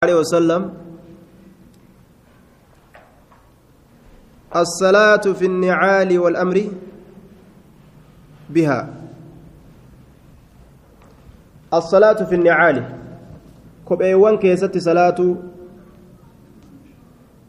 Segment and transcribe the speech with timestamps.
[0.00, 0.72] عليه وسلم
[4.56, 6.56] الصلاة في النعال والأمر
[8.50, 8.80] بها.
[11.74, 12.76] الصلاة في النعال
[13.88, 15.36] كبئيوان كيست صلاة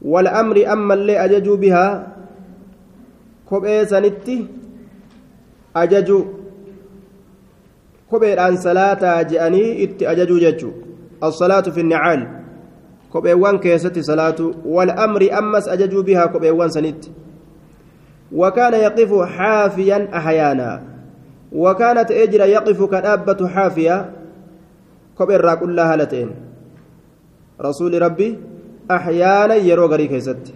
[0.02, 1.88] والأمر أما اللي أججوا بها
[3.48, 4.48] كبئي سنتي
[5.76, 6.24] أججوا
[8.12, 10.72] كبئي الآن صلاة جأني إت أججوا ججوا
[11.24, 12.41] الصلاة في النعال.
[13.12, 17.12] Kopheewwan keessatti salaatu wal'amri ammas ajajuu bihaa kopheewwan sanitti.
[18.36, 20.82] وكان يقف حافيا أحيانا
[21.52, 24.12] وكانت أجر يقف كدابة حافية
[25.20, 26.30] كبر كلها هالتين
[27.62, 28.40] رسول ربي
[28.92, 30.54] أحيانا يرو غري كيست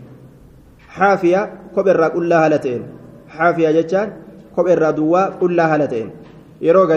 [0.90, 2.82] حافية كبر كلها هالتين
[3.30, 4.13] حافية جتان
[4.58, 6.10] كبر دوا كلها هالتين
[6.62, 6.88] يرو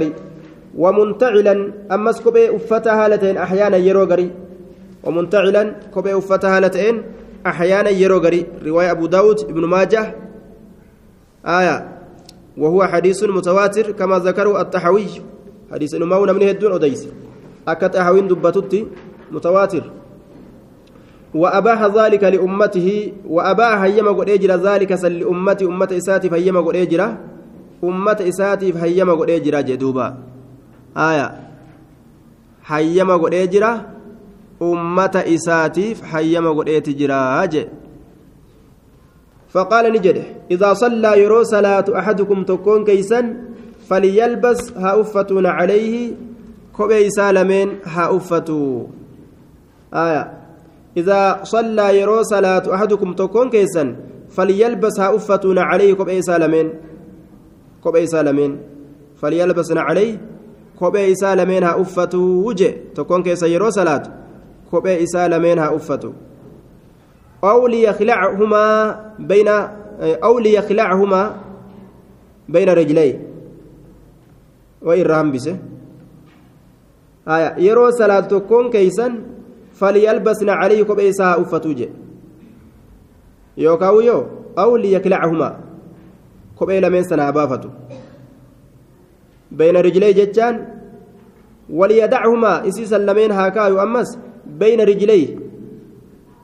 [0.77, 4.30] ومنتعلا أمس كبي أفتها هالتين أحيانا يرو غري
[5.05, 7.02] ومنتعلا كوبي وفتها لتين
[7.47, 10.15] أحيانا يروغري رواية أبو داود ابن ماجه.
[11.46, 11.88] آية.
[12.59, 15.07] وهو حديث متواتر كما ذكره التحوي
[15.73, 17.09] حديث نماونا من هدون أديس.
[17.69, 18.87] أكت أحوين دبتتي
[19.32, 19.85] متواتر.
[21.35, 23.13] وأباح ذلك لأمته.
[23.26, 25.65] وأباح هيما قد أجر ذلك سل لأمتي.
[25.65, 27.15] أمة إساتي فهيما قد أجر
[27.85, 30.16] أمة إساتي فهيما قد أجر جدوبا.
[30.96, 31.37] آية.
[32.66, 33.80] هيما قد أجر
[34.60, 37.68] ummata isaatiif hayyama godheeti jiraa jee
[39.48, 43.20] فقال نجده إذا صلى يرو صلاة أحدكم تكون كيسا
[43.88, 46.12] فليلبس ها أفتون عليه
[46.76, 48.86] كوبي سالمين ها أفتو
[49.95, 50.32] آية
[50.96, 53.96] إذا صلى يرو صلاة أحدكم تكون كيسا
[54.30, 56.68] فليلبس ها أفتون عليه كوبي سالمين
[57.82, 58.59] كوبي سالمين
[59.16, 60.20] فليلبسنا عليه
[60.79, 64.03] كوبي سالمين ها أفتو وجه تكون كيسا يرو صلاة
[64.71, 66.15] kophee isaa lameen haa uffatu.
[67.44, 68.65] أو ليخلعهما
[69.19, 69.49] بين
[69.99, 71.37] أو ليخلعهما
[72.49, 73.28] بين رجليه
[74.82, 75.59] وإرهام بسه
[77.28, 79.22] آية يرو صلاة تكون كيسا
[79.75, 81.88] فليلبسن عليه كوبي ساعة أفتوجه
[83.56, 84.26] يوكاو يو
[84.59, 85.60] أو ليخلعهما
[86.59, 87.71] كوبي لمن سنة بافته
[89.50, 90.66] بين رجليه جتان
[91.71, 95.28] وليدعهما إسيسا لمن هاكايو أمس بين رجليه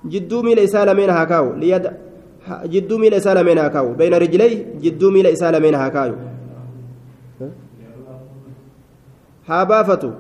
[0.07, 1.85] جدو ميل إسالمين هاكاو ليد
[2.65, 6.13] جدو ميل إسالمين هاكاو بين رجليه جدو ميل إسالمين هاكاو
[9.49, 10.11] هابافتو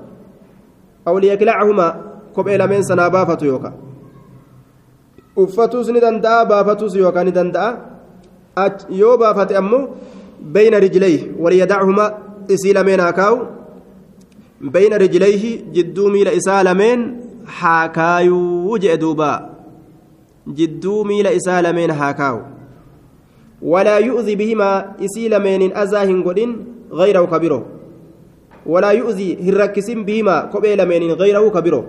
[1.08, 1.86] أو ليكلعهما
[2.34, 3.72] كوبئي لمن سنا بافتو يوكا
[5.36, 7.70] uffatus ni danda'a baafatus yookaan ni danda'a
[8.90, 9.88] yoo baafate ammoo
[10.40, 12.10] bayna rijlayhi waliyadachumaa
[12.48, 13.38] isii lameen haa kaa'u
[14.60, 17.00] bayna rijlayhi jidduu miila isaa lameen
[17.60, 19.30] haa kaayuu jedhe duuba
[20.58, 22.42] jidduu miila isaa lameen haa kaawu
[23.72, 26.54] walaa yu'zi bihimaa isii lameeniin azaa hin godhin
[26.98, 27.60] gayrahu ka biro
[28.66, 31.84] walaa yu'zi hin rakkisin bihimaa kophee lameeniin gayrahu ka biro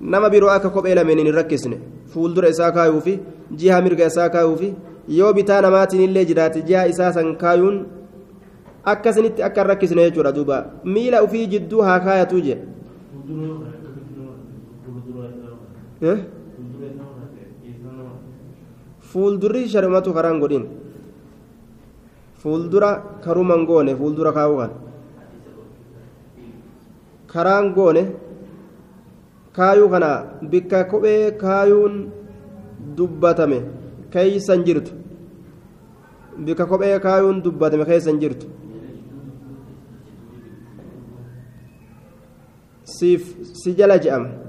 [0.00, 1.80] nama biroo akka kophee lameeniin hin rakkisne
[2.14, 3.18] fuuldura isaa kaayuufi
[3.62, 4.74] jiha mirga isaa kaayuufi
[5.18, 7.84] yoo bitaa namaatiin illee jiraate jiha isaa san kaayuun
[8.94, 12.62] akkasinitti akka hin rakkisne jechuudha duuba miila ufii jidduu haa kaayatuu jedhe
[19.10, 20.64] fuuldurri sharmatu karaan godhin
[22.42, 22.90] fuuldura
[23.24, 24.72] karuman goone fuuldura kaa'uu kan
[27.32, 28.02] karaan goone
[29.56, 30.10] kaayuu kana
[30.50, 31.94] bikka kophee kaayuun
[32.96, 33.58] dubbatame
[34.12, 34.92] keeysan jirtu
[36.46, 38.46] bikka kophee kaayuun dubbatame keeysan jirtu
[42.96, 43.22] siif
[43.60, 44.43] si jala je'ama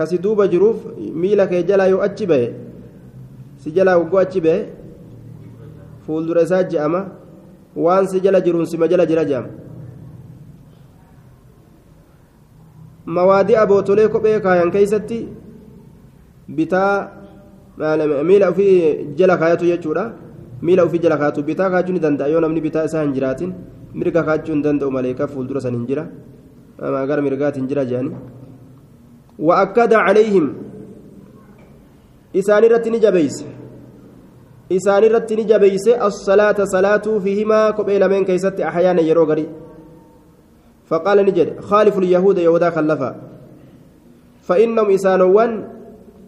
[0.00, 0.78] kasi duuba jiruuf
[1.22, 2.48] miila kee jalaa yoo achi bahe
[3.62, 4.60] si jalaa hoggoo achi bahe
[6.06, 7.00] fuuldura isaa je'ama
[7.86, 9.48] waan si jala jiruun sima jala jira je'ama
[13.16, 15.18] mawaadii abootolee kophee kaayan keeysatti
[16.56, 16.92] bitaa
[18.28, 20.04] miila ofii jala kaayatu jechuudha
[20.62, 23.52] miila ofii jala kaayatu bitaa kaachuu ni danda'a yoo namni bitaa isaa hin jiraatin
[23.94, 26.04] mirga kaachuu hin danda'u malee ka fuuldura san hin jira
[27.08, 28.39] gara mirgaatiin jira jedhanii
[29.40, 30.54] وأكد عليهم.
[32.36, 33.44] إسان رتني جبيس
[34.72, 39.48] إسان رتني جبيس الصلاة صلاة فيهما قبيل من كيست أحيانا يروغري
[40.86, 43.16] فقال نجد خالف اليهود يهودا خلفا.
[44.42, 45.68] فإنهم إسانوان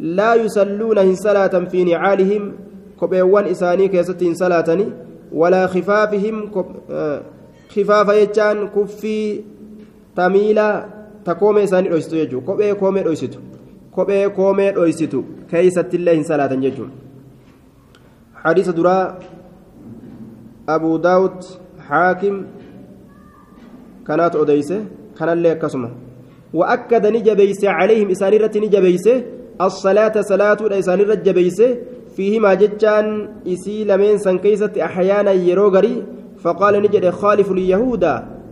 [0.00, 2.52] لا يصلون هن صلاة في نعالهم
[2.98, 4.86] قبيوان إساني كيست صلاة
[5.32, 6.50] ولا خفافهم
[7.68, 9.40] خفاف يجان كفي
[10.16, 13.38] تميلا ta koomee isaanii dhoysitu jechuudha kophee koomee dhoysitu
[13.96, 16.92] kophee koomee dhoysitu keeysatti illee hin salaatan jechuudha
[18.44, 19.02] hadiisa duraa
[20.76, 21.50] abuu daawud
[21.90, 22.40] haakim
[24.08, 24.80] kanaatu odeyse
[25.18, 25.90] kanallee akkasuma
[26.54, 29.06] وأكد نجبيس عليهم إسان رت نجبيس
[29.60, 31.60] الصلاة صلاة إسان رت جبيس
[32.16, 36.02] فيهما جتان إسي لمن سنكيسة أحيانا يروغري
[36.42, 38.04] فقال نجد خالف اليهود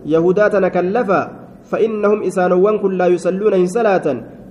[0.05, 1.40] يهودات نكلفا
[1.71, 4.07] فإنهم إسانوان كل لا يصلون إن صلاة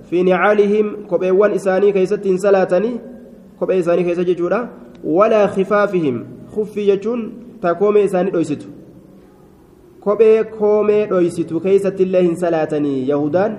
[0.09, 2.73] في نعالهم كبيوان إساني كيست إن صلاة
[3.61, 4.59] كبي إساني كيست ججورا
[5.03, 6.15] ولا خفافهم
[6.53, 7.19] خفي ججون
[7.61, 8.69] تقوم إساني دويستو
[10.01, 13.57] kophee koomee dhoysitu keeysatti illee hin salaatanii yahudaan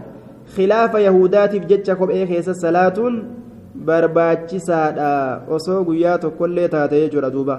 [0.54, 3.20] khilaafa yahudaatiif jecha kophee keessa salaatuun
[3.90, 5.10] barbaachisaadha
[5.58, 7.56] osoo guyyaa tokkollee taate jechuudha duuba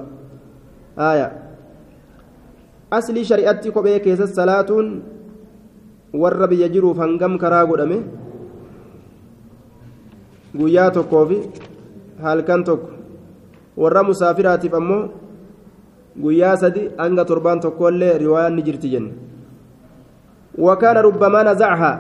[1.10, 1.30] aya
[2.98, 4.92] aslii shari'atti kophee keessa salaatuun
[6.22, 7.98] warra biyya jiruuf hangam karaa godhame
[10.60, 11.38] guyyaa tokkoo fi
[12.24, 12.90] halkan tokko
[13.82, 15.02] warra musaafiraatiif ammoo
[16.24, 19.12] guyyaa sadi hanga torbaan tokkollee riwaayaan ni jirti jenne
[20.68, 21.96] wakaana rubbamaa nazacahaa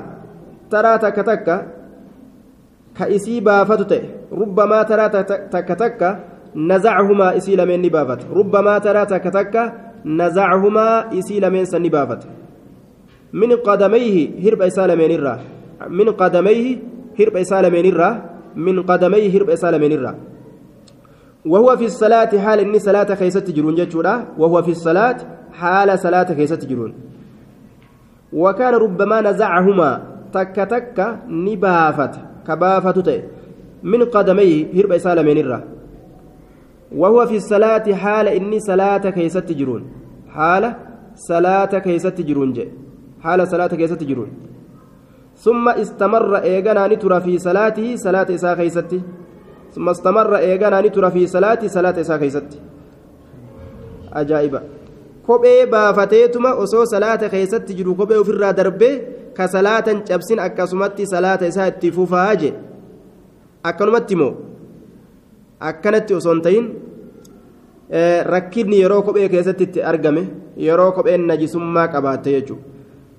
[0.73, 1.55] taraa takka takka
[2.97, 4.01] ka isii baafatu ta'e
[4.41, 5.09] rubbamaa taraa
[5.55, 6.09] takka takka
[6.71, 9.61] nazacahumaa isii lameen ni baafata rubbamaa taraa takka takka
[10.21, 12.27] nazacahumaa isii lameen san ni baafata
[13.41, 15.39] min qadamayhi hirba isaa lameenirraa
[15.89, 16.71] min qadamayhi
[17.19, 18.13] hirba isaa lameenirraa
[18.65, 20.15] min qadamayhi hirba isaa lameenirraa
[21.45, 24.39] وهو في الصلاة حال إني صلاة خيست جرون جتشورا.
[24.39, 25.17] وهو في الصلاة
[25.51, 26.93] حال صلاة خيست جرون.
[28.33, 30.01] وكان ربما نزعهما
[30.33, 30.97] تك تك
[31.27, 32.13] نبافت.
[32.47, 33.07] كبافت
[33.83, 35.59] من قدميه هرب سالمين الرا
[36.95, 39.83] وهو في الصلاة حال إني صلاة خيست جرون.
[40.35, 40.63] حال
[41.15, 42.82] صلاة خيست جرون جي.
[43.22, 44.30] حال صلاة خيست جرون
[45.44, 49.00] ثم استمر إيغانا نترى في صلاته صلاة إساء خيستي
[49.74, 52.50] ثم استمر إيغانا نترى في صلاة صلاة إساء كيست
[54.12, 54.62] أجائبا
[55.28, 58.94] kophee baafateetuma osoo salaata keessatti jiru kophee ofirraa darbee
[59.36, 62.50] ka salaatan cabsin akkasumatti salaata isaa itti fufaa je
[63.70, 64.30] akkanumatti immoo
[65.70, 66.70] akkanatti osoo hin ta'in
[68.34, 70.24] rakkinni yeroo kophee keessatti itti argame
[70.68, 72.71] yeroo kopheen najisummaa qabaatte jechuudha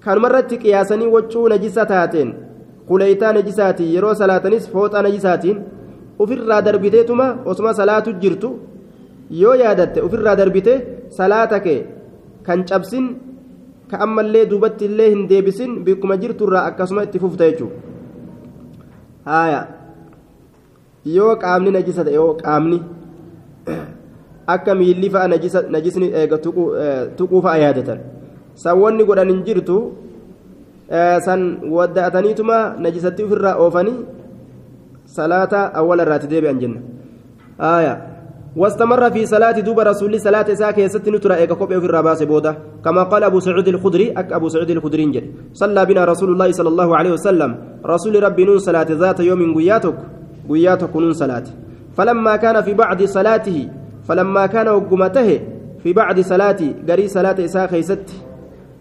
[0.05, 2.31] Kanumarratti qiyaasanii waccuu najisa taateen
[2.89, 5.59] kuleeytaa najisaatiin yeroo salaatanis fooxaa najisaatiin
[6.25, 8.51] ofirraa darbiteetuma osuma salaatu jirtu
[9.43, 10.75] yoo yaadatte ofirraa darbite
[11.19, 11.79] salaata kee
[12.47, 13.07] kan cabsin
[13.91, 17.77] ka ammallee duubatti illee hin deebisin bikkuma jirturraa akkasuma itti fufta jechuudha.
[19.29, 19.61] Haaya.
[21.17, 22.79] Yoo qaamni najisa ta'e yoo qaamni
[24.55, 25.29] akka miilli fa'a
[25.77, 26.07] najisni
[27.17, 27.99] tuquu fa'a yaadatan
[28.55, 29.79] sawwanni godhan hin jirtu
[31.27, 31.41] san
[31.77, 33.99] wadda'ataniituma najisatti ofirraa oofanii
[35.07, 36.81] صلاة أول الرات ديبي أنجنة
[37.61, 37.95] آية
[38.57, 43.03] واستمر في صلاة دوب رسول صلاة ساكي يست نترى إيكا كوبي في الرباس بودا كما
[43.03, 46.97] قال أبو سعود الخدري أك أبو سعود الخدري جل صلى بنا رسول الله صلى الله
[46.97, 47.51] عليه وسلم
[47.87, 49.99] رسول ربي نون صلاة ذات يوم قياتك
[50.51, 51.47] قياتك نون صلاة
[51.97, 53.69] فلما كان في بعد صلاته
[54.09, 55.41] فلما كان وقمته
[55.83, 58.09] في بعد صلاة قري صلاة إساكي ست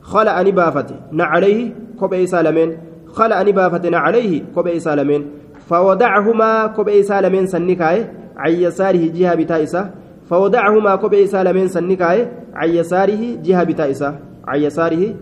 [0.04, 2.78] خلع نبافت نعليه كوبي سالمين
[3.08, 5.28] خلع نبافت نعليه كوبي سالمين
[5.70, 8.06] فودعهما كوبي سالمين سنكاي
[8.38, 9.90] عن يساره جهة بتائسة
[10.30, 14.16] فودعهما كوبي سالمين سنكاي عن يساره جهة بتائسة
[14.48, 15.16] عن يساره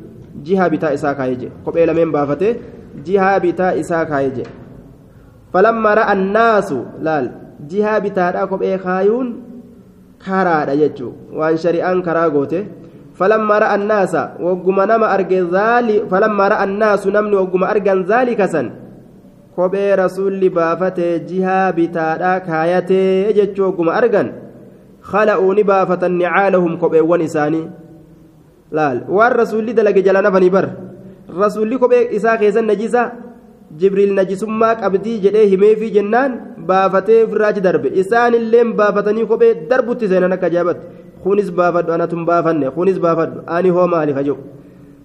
[0.44, 2.56] جهة بتائسة كايجي كوبي لمن بافته
[3.06, 4.44] جهة بتائسة كايجي
[5.54, 7.32] فلما رأى الناس لال
[7.70, 9.28] جهة بتائسة كوبي خايون
[10.26, 11.12] كارا يجو.
[11.34, 12.66] وان شريان كارا غوته
[13.22, 14.14] فلما رأى الناس
[14.46, 18.68] وقم نما أرجى ذلك فلما رأى الناس نمني وقم أرجى ذلك سن
[19.56, 24.28] kophee rasuulli baafatee jihaa bitaadhaa kaayatee jechuu ogguma argan
[25.10, 27.66] khala'uu ni baafatan nicaalahum kopheewwan isaanii
[28.78, 30.66] laal waan rasuulli dalage jala nafanii bar
[31.44, 33.04] rasuulli kophee isaa keessan najisa
[33.82, 36.40] jibriil najisummaa qabdii jedhee himeefii jennaan
[36.72, 40.86] baafatee ofirraachi darbe isaanilleen baafatanii kophee darbutti seenan akka ajaa'ibatti
[41.24, 43.44] kunis baafadhu anatun baafanne kunis baafadhu.
[43.48, 44.38] Ani hoo maaliif hajo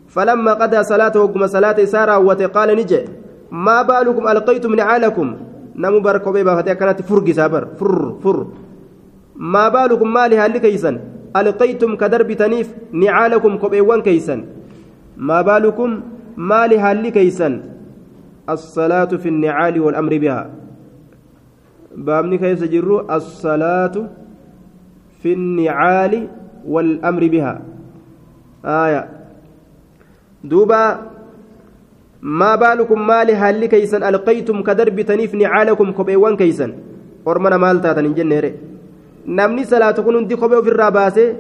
[0.09, 3.01] فلما قضى صلاته وقم صلاة إسارة وتقال نجي
[3.51, 5.29] ما بالكم ألقيتم نعالكم
[5.77, 8.47] نمو بر كوبي بافتي كانت فرق سابر فر فر
[9.37, 11.01] ما بالكم مالها لكيسا
[11.37, 14.37] ألقيتم كدرب تنيف نعالكم كوبيوان كيسا
[15.17, 15.91] ما بالكم
[16.37, 17.49] مالها لكيسا
[18.55, 20.51] الصلاة في النعال والأمر بها
[21.97, 23.95] بابني كيف جروا الصلاة
[25.23, 26.29] في النعال
[26.67, 27.55] والأمر بها
[28.65, 29.03] آية
[30.45, 30.83] دوبا
[33.71, 36.73] keeysan alqaytum ka darbitaniif nicaalakum kopheewwan keeysan
[37.25, 38.51] ormana maal taatan hin jenneere
[39.39, 41.37] namni salaatu kun hundi kophee ofirraa baasee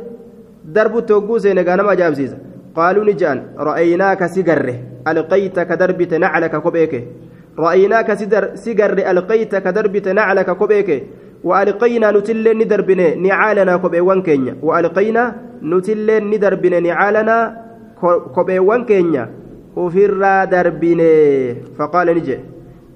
[0.76, 2.36] darbutti hogguu seene gaa nama ajaa'ibsiisa
[2.76, 4.74] qaaluu ni je'an ra'aynaaka si garre
[5.10, 7.04] alqayta ka darbite naclaka kophee kee
[7.58, 8.14] رأيناك
[8.54, 10.90] سيجر ألقيت كدربت نعلك كوبيك
[11.48, 15.22] وألقينا نتلين ندربنا نعالنا كوبيوان كينيا وألقينا
[15.62, 17.36] نتلين ندربنا نعالنا
[18.34, 19.24] كوبيوان كينيا
[19.76, 20.22] وفر
[20.52, 21.10] دربنا
[21.78, 22.36] فقال نجي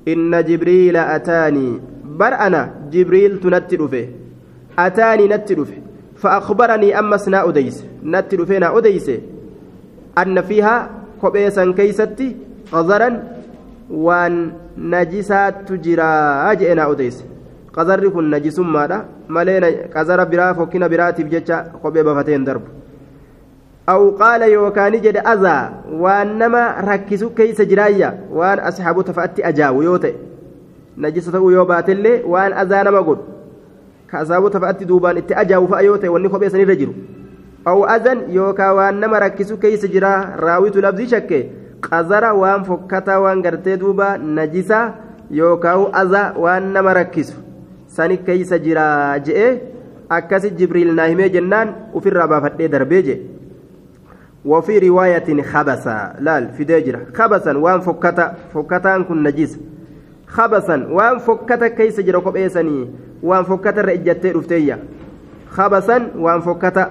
[0.09, 1.69] إن جبريل أتاني.
[2.21, 4.09] بر أنا جبريل تنتر فيه
[4.79, 5.83] أتاني نتر فيه
[6.21, 7.85] فأخبرني أما سنا أديس.
[8.05, 9.11] نتر فينا أديس.
[10.19, 10.91] أن فيها
[11.21, 12.37] كوبيسا كيستي
[12.73, 13.11] قذرا
[14.91, 17.25] najisaattu jiraa jedhe naa odeyse
[17.75, 19.05] qazarri kun najisummaadha.
[19.29, 22.67] Malee qazara biraa fokkina biraatiif jecha kophee bafateen darbu.
[23.87, 29.99] Aw qaala yookaani jedhe azaa waan nama rakkisu keeysa jiraayya waan asxaabota fa'atti ajaawu yoo
[29.99, 30.15] ta'e
[30.97, 33.25] najisa ta'uu yoo baatellee waan azaa nama godhu
[34.11, 36.95] ka asaabota fa'atti duubaan itti ajaawu fa'a yoo ta'e wanni kophee sanirra jiru.
[37.65, 41.43] Aw azan yookaa waan nama rakkisu keeysa jiraa raawitu labzii shakkee
[41.89, 44.81] qazara waan fokkataa waan gartee duuba najisa
[45.31, 47.35] yookaan aza waan nama rakkisu
[47.97, 48.87] sani keeysa jira
[49.27, 49.51] je'e
[50.19, 53.17] akkasi jibriil naa himee jennaan ufirraa baafadhee darbee je
[54.45, 59.59] وفي رواية خبسا لا في جرا خبسا وان فكتا فكتان كن نجيس
[60.27, 62.89] خبسا وان فكتا كيس جرا كوبيسني
[63.23, 64.79] وان فكتا رجت رفتيا
[65.51, 66.85] خبسا وان فكتا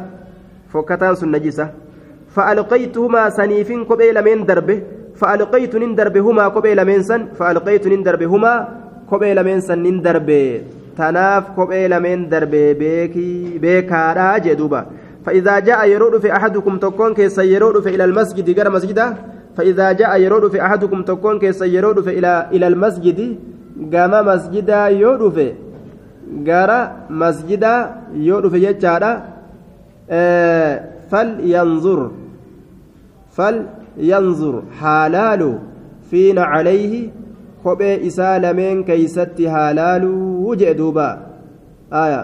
[0.74, 1.70] فكتان سن نجيسه
[2.36, 4.82] فألقيتهما سنيفين كوبي لمن دربه
[5.16, 8.54] فألقيت نندربهما كوبي لمن سن فألقيت نندربهما
[9.10, 10.62] كوبي لمن سن نندربه
[11.00, 14.82] تناف كوبي لمن دربه بيكي بيكارا جدوبا
[15.26, 19.08] فإذا جاء يرود في أحدكم تكون كيس يرود في إلى المسجد غير مسجده
[19.58, 23.20] فإذا جاء يرود في أحدكم تكون كيس يرود في إلى إلى المسجد
[23.94, 25.48] قام مسجدا يرود في
[26.48, 26.72] غير
[27.10, 27.76] مسجدا
[28.14, 29.14] يرود في يجارا
[31.12, 32.12] فلينظر
[33.38, 35.42] فلينظر حلال
[36.10, 36.94] فينا عليه
[37.64, 41.08] kophee isaa lameen keeysatti haalaaluu jee duuba
[42.02, 42.22] aya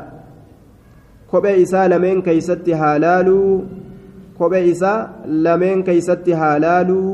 [1.32, 3.54] kophee isaa lameen keeysatti haalaaluu
[4.38, 5.00] kophee isaa
[5.48, 7.10] lameen keeysatti haalaaluu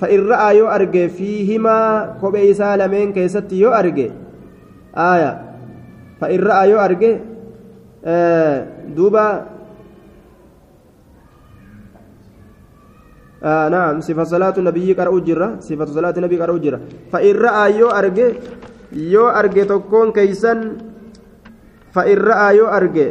[0.00, 4.08] fa'in ra'aa yoo arge fiihimaa kophee isaa lameen keessatti yoo arge
[5.10, 5.30] aya
[6.20, 7.12] fa'in ra'aa yoo arge
[8.96, 9.24] duuba
[13.44, 14.00] آه نعم.
[14.00, 15.56] صفة صلاة النبي قرأ جرة.
[15.60, 16.80] صفة صلاة النبي قرأ جرة.
[17.12, 18.28] فإن رأى يو أرجع
[18.92, 20.54] يو أرجع تكون كيسا.
[21.94, 23.08] فإن رأى يو أرجع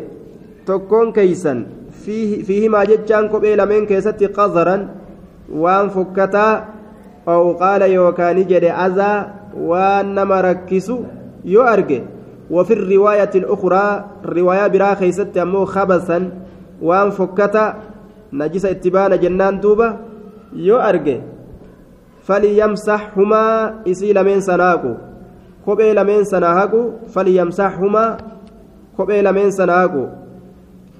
[0.65, 1.53] تكون كيسا.
[2.03, 4.77] فيه فيه ما جتشان قبيل من كيست قذرا.
[5.47, 6.65] وان فكتا
[7.27, 9.13] أو قال يوكاني جد أذى.
[9.55, 10.97] وان مركسو
[11.45, 12.01] يو أرجع.
[12.51, 13.85] وفي الرواية الأخرى
[14.25, 16.19] الرواية برا كيست أمو خبثا.
[16.81, 17.65] وان فكتا
[18.33, 20.06] نجس اتبان جنان دوبه
[20.65, 21.15] yoo arge.
[22.27, 24.91] Falyamsaxhumaa isii lameen sanaa haqu
[25.65, 26.79] kophee lameen sanaa haqu
[27.13, 28.09] falyamsaxhumaa
[28.97, 30.03] kophee lameen sanaa haqu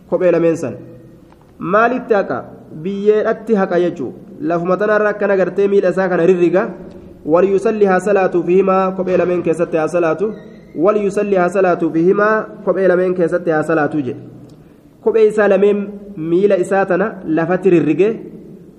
[0.10, 0.76] kophee lameen san
[1.60, 2.38] maalitti haqa?
[2.84, 4.12] Biyyeedhatti haqa jechuu
[4.50, 6.64] lafuma tanarra akkana gartee miila isaa kana rirriga.
[7.34, 10.34] Waliyusalli haa salaatu fihimaa kophee lameen keessatti haa salaatu.
[10.86, 12.36] Waliyusalli haa salaatu fihimaa
[12.66, 14.22] kophee lameen keessatti haa salaatu jedhe.
[15.04, 15.80] Kophee isaa lameen
[16.18, 17.08] miila isaa tana
[17.40, 18.10] lafatti rirrige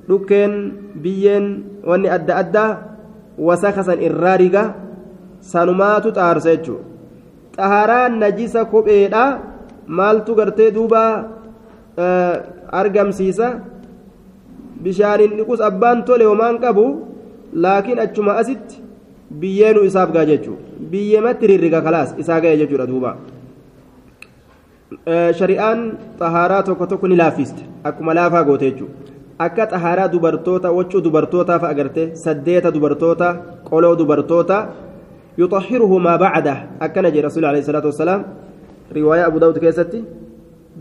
[0.08, 0.52] dhukkeen
[1.02, 1.46] biyyeen
[1.88, 2.70] wanni adda addaa
[3.38, 4.62] wasaka san irraa riga
[5.40, 6.84] sanumaatu xaarsa jechuudha.
[7.56, 9.24] Xaharaan najisa kopheedha.
[9.86, 11.02] Maaltu gartee duuba
[12.80, 13.48] argamsiisa?
[14.82, 16.84] Bishaaniin dhiqus abbaan tole homaan qabu
[17.52, 18.76] laakiin achuma asitti
[19.40, 20.62] biyyeenu isaaf gaa jechuudha.
[20.90, 23.16] Biyyeematti rirriga kalaas isaa ga'e jechuudha duuba.
[25.38, 25.80] shari'aan
[26.20, 27.62] xaharaa tokko tokko ni laaffiste.
[27.84, 28.94] Akkuma laafaa goote jechuudha.
[29.46, 33.28] Akka xahaaraa dubartoota waccuu dubartootaaf agarte saddeeta dubartoota
[33.68, 34.56] qoloo dubartoota
[35.40, 36.54] yuxahiruhu maa bacda
[36.86, 38.22] akkana jedhe rasuul alayhi salaatu wasalaam
[38.98, 40.00] riwaayaa abu daawud keessatti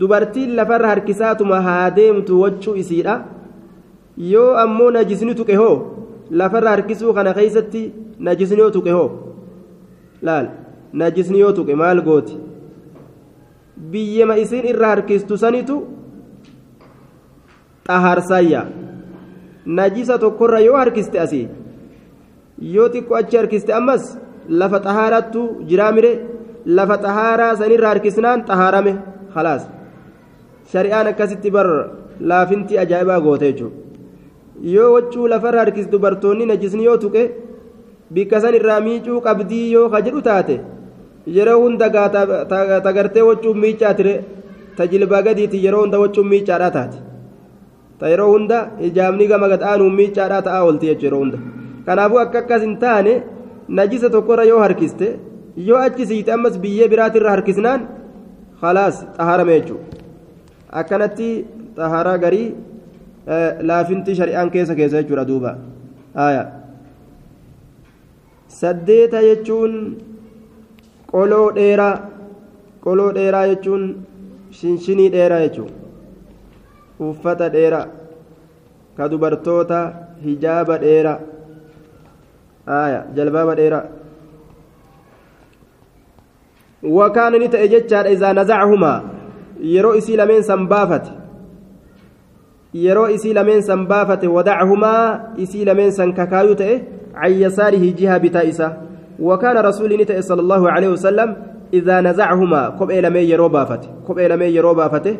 [0.00, 3.14] dubartiin lafarra harkisaatuma haa deemtu waccuu isiidha
[4.32, 5.74] yoo ammoo najisni tuqe hoo
[6.40, 7.82] lafarra harkisuu kana keeysatti
[8.28, 9.08] najisni yoo tuqe hoo
[10.28, 10.46] laal
[11.02, 12.34] najisni yoo tuqe maal gooti
[13.92, 15.76] biyyema isiin irra harkistu sanitu
[17.88, 18.62] xahaarsaayya
[19.78, 21.46] najisa tokkorra yoo harkiste asii
[22.74, 24.04] yoo xiqqoo achi harkiste ammas
[24.60, 25.40] lafa xahaarattu
[25.70, 26.12] jiraamire
[26.76, 28.92] lafa xahaaraa sanirra harkisnaan xahaarame
[29.34, 29.62] khalaas.
[30.72, 31.66] Shari'aan akkasitti bar
[32.30, 33.76] laafinti ajaa'ibaa goote jechuudha
[34.74, 37.22] yoo waccuu lafarra harkis dubartoonni najisni yoo tuqe
[38.14, 40.56] bikka san irraa miicuu qabdii yoo ka jedhu taate
[41.36, 41.86] yeroo hunda
[42.86, 44.14] tagartee waccuu miicaatire
[44.76, 46.98] tajilbaa gadiiti yeroo hunda waccuu miicaadhaa taate
[48.00, 51.38] ta yeroo hunda hijaabni gama gad aanuu miicaadhaa ta'aa oolti jechuudha yeroo hunda
[51.86, 53.12] kanaafuu akka akkas hin taane
[53.80, 55.06] najisa tokkorra yoo harkiste
[55.68, 57.80] yoo achi siite ammas biyyee biraatirra harkisnaan
[58.60, 59.86] khalaas xaharame jechuudha
[60.82, 61.28] akkanatti
[61.80, 62.46] xaharaa garii
[63.70, 65.50] laafinti shari'aan keessa keessa jechuudha duuba
[68.60, 69.74] saddeeta jechuun
[71.12, 71.94] qoloo dheeraa
[72.86, 73.84] qoloo dheeraa jechuun
[74.60, 75.74] shinshinii dheeraa jechuudha
[77.00, 77.86] uffata dheeraa
[78.96, 79.78] ka dubartoota
[80.24, 81.18] hijaaba dheeraa
[83.16, 83.84] jalbaaba dheeraa
[86.82, 89.02] wakaana ni ta'e jechaadha izaa nazacahumaa
[89.74, 91.10] yeroo isii lameen san baafate
[92.74, 96.76] yeroo isii lameen san baafate wadacahumaa isii lameen san kakaayuu ta'e
[97.20, 98.72] can yasaarihi jiha bitaa isaa
[99.18, 101.34] wakaana rasuuli ni ta'e sala allahu aleyhi wasalam
[101.72, 105.18] idaa nazacahumaa kophee lameen yeroo baafate kophee lameen yeroo baafate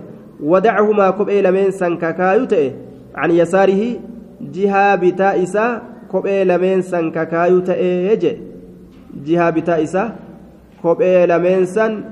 [1.43, 2.69] lameen san kakaayuu ta'e
[3.15, 4.01] can yasaarihi
[4.51, 8.39] jihaa bitaa isaa kophee lameen san kakaayuu ta'ee jedhe
[9.25, 10.11] jihaa bitaa isaa
[10.83, 12.05] kophee lameen san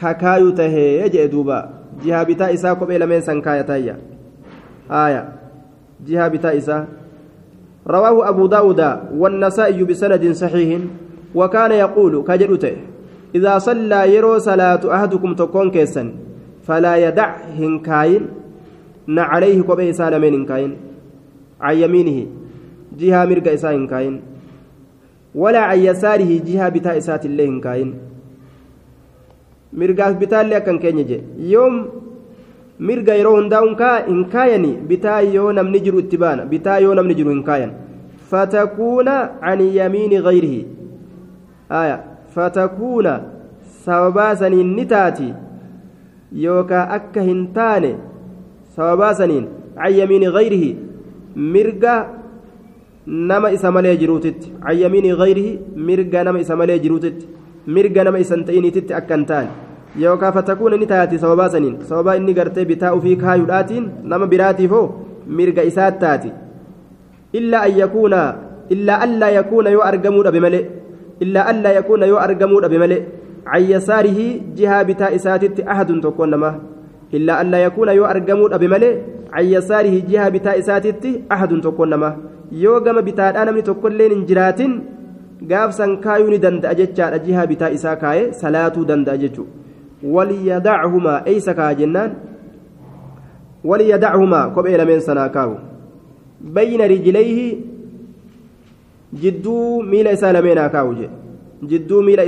[0.00, 1.58] kakaayuu tahee jedhe duuba
[2.04, 3.96] jihaa bitaa isaa kophee lameen san kaayatayya
[4.90, 5.28] آية
[6.06, 6.84] جهة بتائسة
[7.86, 10.80] رواه أبو داود والنسائي بسند صحيح
[11.34, 12.76] وكان يقول كجلته
[13.34, 16.12] إذا صلى يرو صلاة أحدكم تكون كيسا
[16.70, 18.22] فلا يدع هنكاين
[19.18, 20.72] عليه كوبي سالمين هنكاين
[21.60, 22.18] عن يمينه
[22.98, 24.14] جهة مرق إساء هنكاين
[25.34, 27.88] ولا عن يساره جهة بتاء إسات الله هنكاين
[29.72, 31.18] مرقاف بتاء اللي أكن كينيجي
[31.54, 31.74] يوم
[32.80, 37.30] mirga yeroo hundaa hin kaayani bitaa yoo namni jiru itti baana bitaa yoo namni jiru
[37.30, 37.72] hin kaayan
[38.30, 40.60] fatakuuna can yamiini gayrihi
[41.80, 41.98] aya
[42.36, 43.12] fatakuuna
[43.84, 45.28] sababaa saniin ni taati
[46.32, 47.94] yookaa akka hin taane
[48.76, 49.46] sababaa saniin
[50.36, 50.76] gayrihi
[51.36, 51.94] mirga
[53.06, 57.28] nama isa malee jiruutitti can yamiini gayrihi mirga nama isa malee jiruutitti
[57.66, 59.50] mirga nama isan ta'iniititti akka hin taane
[59.98, 61.48] yookaan fatakuuna ni taati sababaa
[61.88, 64.84] sababaa inni gartee bitaa ofii kaayuudhaatiin nama biraatiifoo
[65.26, 66.32] mirga isaa taati
[67.32, 68.20] illaa an yakuuna
[68.74, 70.64] illaa allaa yakuuna yoo argamuu dhabe malee
[71.20, 73.02] illaa allaa yakuuna yoo argamuu dhabe malee
[73.44, 74.26] can yasaarihi
[74.58, 76.54] jihaa bitaa isaatitti ahadun tokkoon namaa
[77.18, 78.92] illaa allaa yakuuna yoo argamuu dhabe malee
[79.36, 82.12] can yasaarihi jihaa bitaa isaatitti ahadun tokkoon namaa
[82.64, 84.76] yoo gama bitaadhaa namni tokkolleen hin jiraatin
[85.54, 89.60] gaafsan kaayuu ni danda'a jechaadha jihaa bitaa isaa kaayee salaatuu danda'a jechuudha.
[90.02, 92.14] وليدعهما أي سكا جنان
[93.64, 95.54] وليدعهما كوبي لمن سناكاو
[96.40, 97.56] بين رجليه
[99.22, 100.94] جدو ميل إسالمين أكاو
[101.62, 102.20] جدو ميل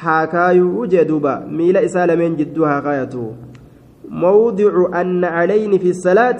[0.00, 3.32] إسالمين حاكايو جدوبا ميل إسالمين جدو حاكايتو
[4.08, 6.38] موضع أن علين في الصلاة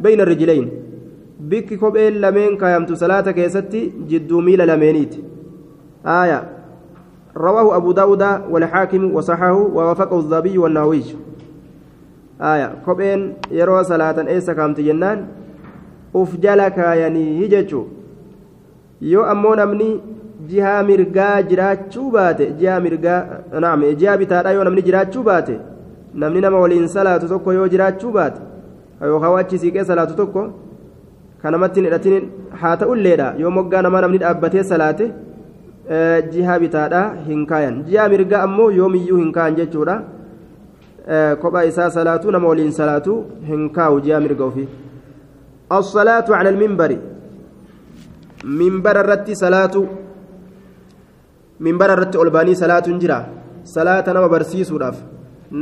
[0.00, 0.70] بين الرجلين.
[1.40, 5.14] بك كوبي لمن كايمتو صلاة كيستي جدو ميل لمينيت
[6.06, 6.48] آية.
[7.36, 11.02] رواه أبو داود والحاكم وصححه ووافقه الذهبي والنووي
[12.40, 12.74] آية.
[12.84, 15.26] كوبين يروى صلاة إيسا كامت جنان.
[16.16, 17.84] أف جلك يعني هججو.
[19.02, 20.00] yoo ammoo namni
[20.50, 23.20] jihaa mirgaa jiraachuu baate jihaa mirgaa
[23.64, 25.54] naam jihaa bitaadhaa yoo namni jiraachuu baate
[26.22, 28.40] namni nama waliin salaatu tokko yoo jiraachuu baate
[29.10, 30.42] yookaan achi siiqee salaatu tokko
[31.42, 32.24] kanamatti hin hidhatin
[32.62, 35.06] haa ta'ulleedha yoo moggaa namaa namni dhaabbatee salaate
[36.32, 39.96] jiha bitaadha hin kaayan jiha mirga ammoo yoomiyyuu hin kaayan jechuudha
[41.42, 43.18] kophaa isaa salaatuu nama waliin salaatuu
[43.50, 44.68] hin kaawu jiha mirga ofii
[45.80, 46.90] الصلاة على المنبر
[48.60, 49.74] منبر الرت صلاة
[51.66, 53.20] منبر الرت ألباني صلاة جرا
[53.76, 54.96] صلاة نما برسيس وداف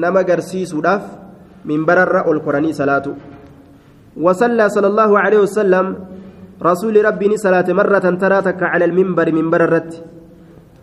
[0.02, 1.02] نما قرسيس وداف
[1.70, 3.06] منبر الرأ القرآني صلاة
[4.24, 5.86] وصلى صلى الله عليه وسلم
[6.62, 9.92] رسول ربي صلاة مرة تراتك على المنبر منبر الرت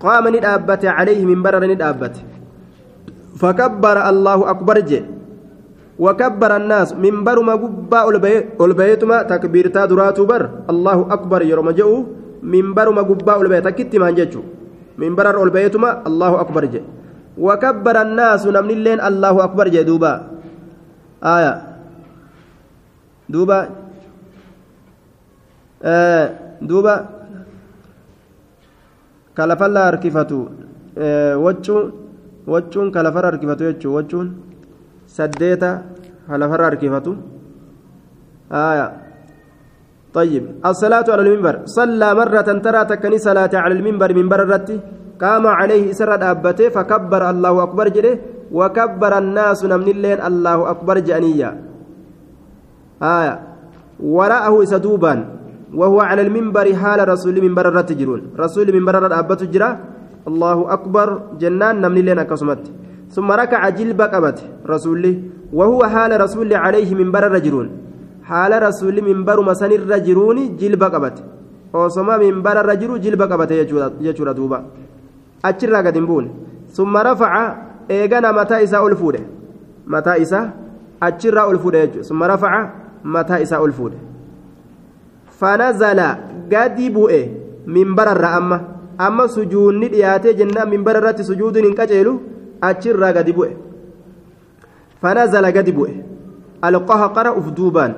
[0.04, 2.16] قام ندابت عليه منبر ندابت
[3.42, 5.00] فكبر الله أكبر جي
[6.04, 8.00] وكبر الناس منبر ما قبا
[8.66, 11.92] البيتما تكبيرتا دراتو بر الله أكبر يرمى جو
[12.54, 13.94] منبر ما قبا البيت كت
[14.98, 16.82] منبر البيتما الله أكبر جي
[17.38, 20.14] وكبر الناس نمن اللين الله أكبر جي دوبا
[21.24, 21.54] آية
[23.30, 23.60] دوبا
[26.62, 27.08] duuba
[29.38, 30.50] kalafalla harkifatu
[31.46, 31.94] waccuun
[32.48, 34.28] waccuun kalafarra harkifatu jechuun waccuun
[35.06, 35.84] saddeeta
[36.28, 37.18] kalafarra harkifatu
[40.14, 41.56] طيب الصلاة على المنبر.
[41.66, 44.80] صلى مرة ترى تكني صلاة على المنبر منبر الرتي
[45.22, 48.14] قام عليه إسر أبته فكبر الله أكبر جده
[48.52, 51.50] وكبر الناس من اللين الله أكبر جانيا
[53.04, 53.36] آية.
[54.00, 55.14] وراءه إسدوبا
[55.74, 59.70] وهو على المنبر حال رسول منبر الرتجرون رسول منبر أبتة جرا
[60.28, 61.08] الله أكبر
[61.42, 62.64] جنان نمن اللين أكسمت.
[63.12, 65.16] ثم ركع جلب قبت رسوله
[65.54, 67.87] وهو حال رسول عليه منبر الرجلون
[68.30, 71.24] haala rasuulli minbaruma sanirra jiruuni jilba qabate.
[71.74, 73.56] Osoma minbararra jiru jilba qabate
[74.02, 74.64] jechuudha duuba.
[75.44, 76.30] Achirraa gad hin buune.
[76.74, 77.44] Summa rafaca
[77.90, 79.22] eegana mataa isaa ol fuudhe.
[79.86, 80.52] Mataa isaa
[81.02, 82.72] achirraa ol fuudhe jechuudha summa rafaca
[83.04, 83.98] mataa isaa ol fuudhe.
[85.40, 86.18] Fanazala
[86.50, 87.22] gadi bu'e
[87.68, 88.60] minbararra amma.
[88.98, 92.14] Amma sujuunni dhiyaatee jennaan minbararratti sujuudin hin qaceelu
[92.62, 93.52] achirraa gadi bu'e.
[95.02, 95.94] Fanazala gadi bu'e.
[96.62, 97.94] Alqaha qara uf duubaan.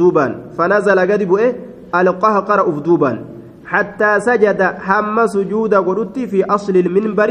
[0.00, 1.48] Duubaan fanazala gadi bu'e
[1.92, 3.18] alqahqara uf duubaan
[3.66, 7.30] حتى سجد هم سجود قدوتي في أصل المنبر.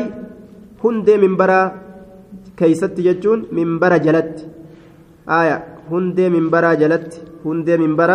[0.84, 1.51] هند منبر
[2.60, 4.34] كيست يجون منبر جلت.
[5.39, 5.58] آية
[5.91, 7.12] هند منبر جلت.
[7.45, 8.12] هند منبر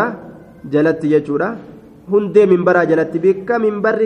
[0.72, 1.48] جلت يجورا
[2.12, 3.96] هند منبر جلت بك منبر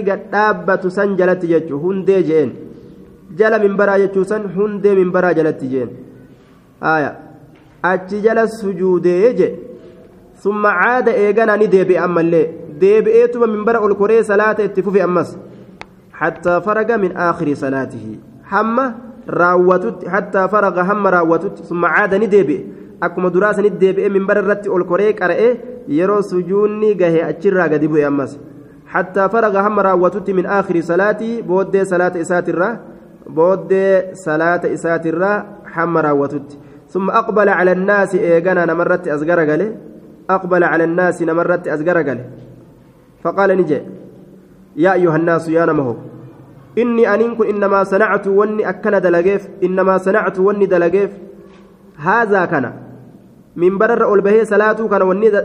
[0.69, 2.51] قد سن جلت يجو هند جين
[3.39, 5.91] jala minbaraa jechuu san hundee minbaraa jalatti jeen
[6.93, 7.11] aya
[7.93, 9.49] achi jala sujuudee je
[10.43, 12.47] summa caada eeganaa ni deebi'e ammallee
[12.83, 15.31] deebi'eetuma minbara ol koree salaata itti fufe ammas
[16.21, 18.07] حتى فرغ من آخر صلاته
[18.53, 18.85] hamma
[19.29, 22.61] raawwatutti hattaa faraga hamma raawwatutti summa caada ni deebi'e
[23.01, 25.49] akkuma duraa sanit deebi'e minbara irratti ol koree qara'e
[25.99, 28.33] yeroo sujuunni gahe achirraa gadi bu'e ammas
[28.95, 32.73] hattaa faraga hamma raawwatutti min aakhiri salaatii booddee salaata isaatirraa
[33.39, 35.37] booddee salaata isaatirraa
[35.77, 36.59] hamma raawwatutti
[36.95, 39.71] ثم أقبل على الناس إيجانا نمرت أزجر قاله
[40.31, 42.25] أقبل على الناس نمرت أزجر قاله
[43.23, 43.81] فقال نجي
[44.85, 45.97] يا أيها الناس يا نمه
[46.79, 51.11] إني أنكم إنما صنعت وني أكن دلقيف إنما صنعت وني دلقيف
[52.09, 52.67] هذا كان
[53.57, 55.03] من برر أولبه صلاة كان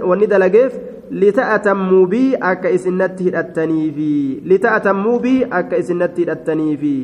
[0.10, 0.74] وني دلقيف
[1.12, 6.98] لتأتموا بي أك إسنته التنيفي لتأتموا بي أك إسنته التنيفي.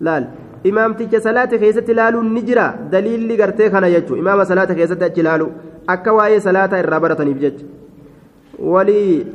[0.00, 0.24] laal
[0.64, 2.74] imaamticha salaata keessatti ilaaluun ni jira.
[2.90, 5.50] Daliilli gartee kana jechuun imaama salaata keessatti achi ilaalu
[5.86, 7.64] akka waa'ee salaataa irraa barataniif jecha.
[8.58, 9.26] Walii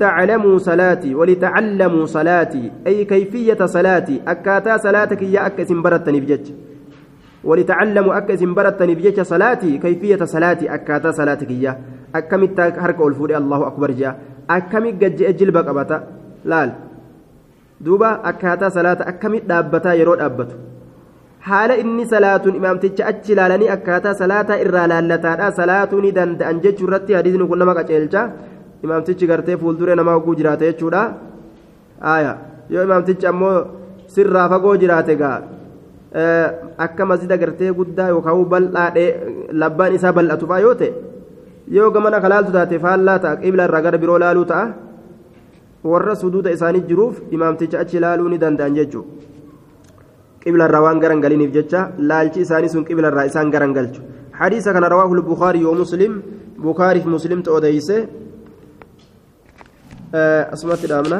[0.00, 6.46] تعلموا صلاتي ولتعلموا صلاتي أي كيفية صلاتي أكاتا صلاتك يا أك اسم برتني بجج
[7.44, 11.80] ولتعلموا أك اسم برتني بجج صلاتي كيفية صلاتي أكاتا صلاتك يا
[12.14, 15.98] أكمت حركة الفوري الله أكبر جاء أكمت جج جلبك أبتا
[16.44, 16.72] لال
[17.84, 20.54] duuba akkaataa salaata akkamitti dhaabbataa yeroo dhaabbatu?
[21.48, 27.12] Haala inni salaatuun imaamticha achi ilaalanii akkaataa salaataa irraa laallataadha salaatuu ni danda'an jechuu irratti
[27.18, 28.22] hadiisni kun nama qaceelcha
[28.84, 31.02] imaamtichi gartee fuulduree namaa hogguu jiraate jechuudha.
[32.12, 32.32] Aaya
[32.70, 33.56] yoo imaamtichi ammoo
[34.14, 35.38] sirraa fagoo jiraate gaa
[36.86, 39.08] akka masjida gartee guddaa yookaan bal'aadhee
[39.62, 40.90] labbaan isaa bal'atu fa'aa yoo ta'e
[41.76, 44.66] yoo gamana kalaaltu taate faallaa ta'a qibla irraa gara biroo laaluu ta'a.
[45.92, 49.08] Warra suduuda isaanii jiruuf imaamticha achi ilaaluu ni danda'an jechuudha
[50.44, 54.00] qiblarraa waan garan galiniif jecha laalchi isaanii sun qiblarraa isaan garan galchu
[54.40, 56.12] hadiisa kana rawaahu bukaarii yoo muslim
[56.66, 57.96] bukaariif muslimta odeyse
[60.54, 61.18] asumatti dhaabna